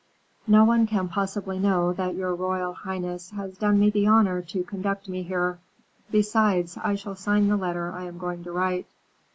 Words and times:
"No 0.47 0.65
one 0.65 0.87
can 0.87 1.09
possibly 1.09 1.59
know 1.59 1.93
that 1.93 2.15
your 2.15 2.33
royal 2.33 2.73
highness 2.73 3.29
has 3.29 3.55
done 3.55 3.79
me 3.79 3.91
the 3.91 4.07
honor 4.07 4.41
to 4.41 4.63
conduct 4.63 5.07
me 5.07 5.21
here. 5.21 5.59
Besides, 6.09 6.75
I 6.83 6.95
shall 6.95 7.15
sign 7.15 7.47
the 7.49 7.55
letter 7.55 7.91
I 7.91 8.05
am 8.05 8.17
going 8.17 8.43
to 8.45 8.51
write." 8.51 8.87